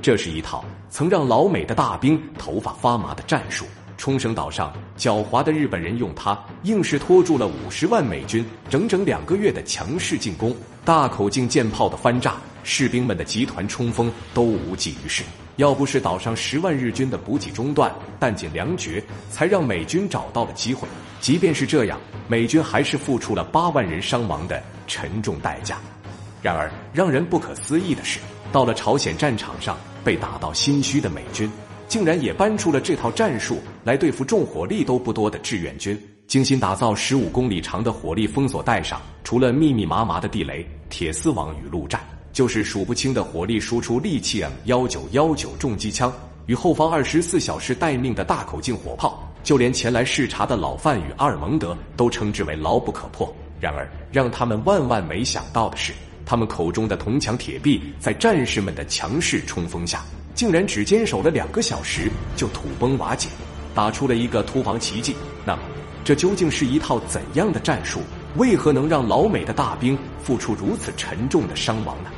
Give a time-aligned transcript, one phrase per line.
[0.00, 3.66] 这是一套曾让老美的大兵头发发麻的战术。
[3.96, 10.54] 冲绳岛上狡猾的日本人用它，硬是拖住了五十万美军整整两个月的强势进攻。
[10.84, 15.24] 大口径舰炮的翻炸，士兵们的集团冲锋都无济于事。
[15.56, 20.86] 要不是岛上十万日军的补给中断，弹尽粮绝，才让美军找到了机会。
[21.20, 25.78] 即便是这样，美军还是付出了八万人伤亡的沉重代价。
[26.40, 28.20] 然而，让人不可思议的是，
[28.52, 31.50] 到了朝鲜战场上，被打到心虚的美军。
[31.86, 35.98] 竟然也搬出了这套战术来对付重火力都不多的志愿军。
[36.26, 46.12] 精心打造十五公里长的火力封锁带上，除了密密麻麻的地雷、铁丝网与路战，就是数不清的火力输出利器 M 幺九幺九重机枪
[46.44, 49.24] 与后方二十四小时待命的大口径火炮。
[49.42, 53.34] 就连前来视察的老范与阿尔蒙德都称之为牢不可破。
[53.58, 55.94] 然而，让他们万万没想到的是，
[56.28, 60.04] 他们口中的铜墙铁壁，在战士们的强势冲锋下。
[60.34, 63.30] 竟然只坚守了两个小时就土崩瓦解，
[63.74, 65.16] 打出了一个突防奇迹。
[65.46, 65.62] 那么，
[66.04, 68.00] 这究竟是一套怎样的战术？
[68.36, 72.10] 为何能让老美的大兵付出如此沉重的伤亡呢？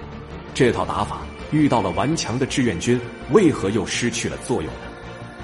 [0.52, 1.20] 这套打法
[1.52, 4.90] 遇到了顽强的志愿军，为何又失去了作用呢？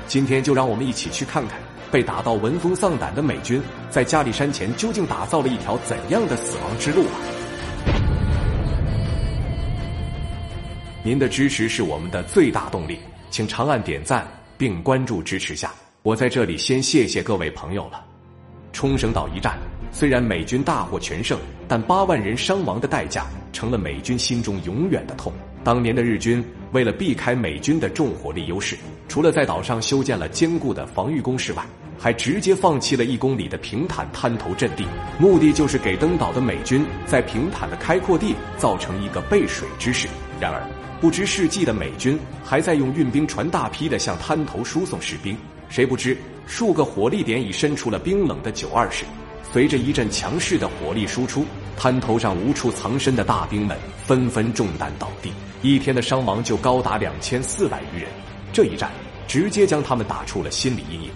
[0.08, 1.56] 今天就让我们一起去看看，
[1.92, 7.35] 被打到闻风丧胆的美军，在加里山前究竟打造了一条怎样的死亡之路吧。
[11.06, 12.98] 您的支持是我们的最大动力，
[13.30, 14.26] 请长按点赞
[14.58, 15.72] 并关注支持下。
[16.02, 18.04] 我在这里先谢谢各位朋友了。
[18.72, 19.56] 冲绳岛一战
[19.92, 25.32] 虽然美军大获全胜，但八万人伤亡的代价成了美军心中永远的痛。
[25.62, 28.76] 当年的日军为了避开美军的重火力优势，
[29.06, 31.64] 除了在岛上修建了坚固的防御工事外，
[31.98, 34.84] 还直接放弃了一公里的平坦滩头阵地，
[35.18, 40.08] 目的就是给登岛的美军在平坦的开阔地造成一个背水之势。
[40.40, 40.62] 然而，
[41.00, 45.36] 不知世纪的美军还在用运兵船大批的向滩头输送士兵，
[45.68, 46.16] 谁不知
[46.46, 49.04] 数个火力点已伸出了冰冷的九二式。
[49.52, 55.32] 随着一阵强势的火力输出，滩头上无处藏身的大兵们纷纷中弹倒地，
[55.62, 58.08] 一天的伤亡就高达两千四百余人。
[58.52, 58.90] 这一战
[59.26, 61.10] 直接将他们打出了心理阴影。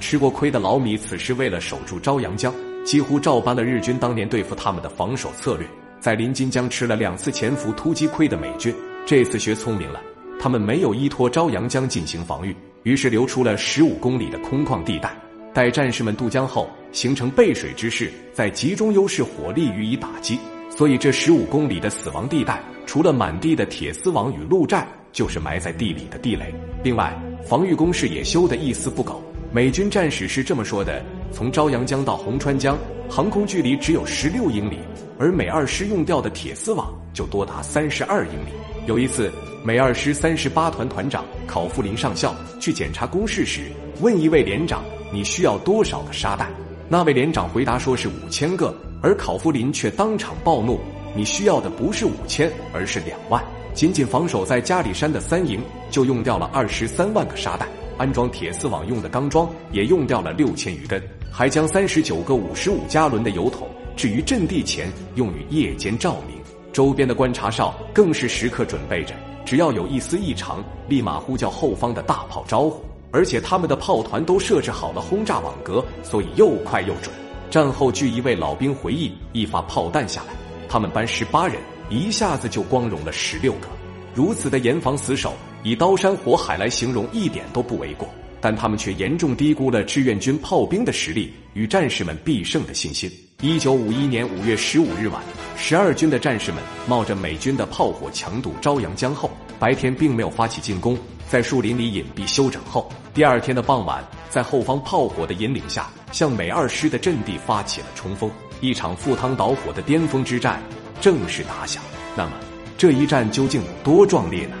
[0.00, 2.52] 吃过亏的老米此时为了守住朝阳江，
[2.84, 5.66] 几乎照搬了日军当年对付他们的防守策略，
[6.00, 8.74] 在临津江吃了两次潜伏突击亏的美军。
[9.06, 10.00] 这次学聪明了，
[10.40, 15.14] 他们没有依托朝阳江进行防御，于是留出了十五公里的空旷地带，
[15.52, 20.38] 待战士们渡江后形成背水之势，再集中优势火力予以打击。
[20.70, 26.54] 所以这十五公里的死亡地带，除了满地的铁丝网与路战，就是埋在地里的地雷。
[26.82, 29.22] 另外，防御工事也修得一丝不苟。
[29.52, 31.02] 美军战史是这么说的：
[31.32, 32.78] 从朝阳江到红川江，
[33.08, 34.78] 航空距离只有十六英里，
[35.18, 38.52] 而美二师用掉的铁丝网就多达三十二英里。
[38.86, 39.28] 有一次，
[39.64, 43.62] 美二师三十八团团长考夫林上校去检查工事时，
[44.00, 46.48] 问一位连长：“你需要多少个沙袋？”
[46.88, 48.72] 那位连长回答说是五千个，
[49.02, 50.78] 而考夫林却当场暴怒
[51.12, 53.42] ：“你需要的不是五千，而是两万！
[53.74, 57.66] 仅仅防守在加里山的三营就用掉了二十三万个沙袋，
[58.00, 66.34] 安装铁丝网用的钢桩也用掉了六千余根，还将三十九个五十五加仑的油桶置于阵地前，用于夜间照明。”
[66.72, 72.82] 周边的观察哨更是时刻准备着，只要有一丝异常，立马呼叫后方的大炮招呼。
[73.10, 77.14] 而且他们的炮团都设置好了轰炸网格，所以又快又准。
[77.50, 80.32] 战后，据一位老兵回忆，一发炮弹下来，
[80.70, 83.68] 他们班十八人一下子就光荣了十六个。
[84.14, 88.08] 如此的严防死守，以刀山火海来形容一点都不为过。
[88.42, 93.10] 但他们却严重低估了志愿军炮兵的实力与战士们必胜的信心。
[93.42, 95.22] 一九五一年五月十五日晚。
[95.58, 100.96] 十二军的战士们冒着美军的炮火强渡朝阳江后，白天并没有发起进攻，
[101.28, 108.30] 在树林里隐蔽休整后，第二天的傍晚，在后方炮火的引领下，向美二师的阵地发起了冲锋。
[108.62, 110.62] 一场赴汤蹈火的巅峰之战
[110.98, 111.82] 正式打响。
[112.16, 112.32] 那么，
[112.78, 114.56] 这一战究竟有多壮烈呢？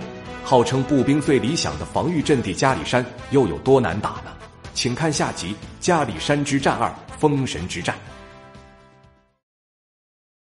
[0.50, 4.32] 号称步兵最理想的防御阵地加里山又有多难打呢？
[4.74, 7.94] 请看下集《加里山之战二：封神之战》。